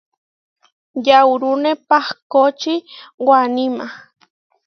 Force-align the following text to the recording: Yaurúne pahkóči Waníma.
Yaurúne 1.07 1.71
pahkóči 1.89 2.73
Waníma. 3.27 3.85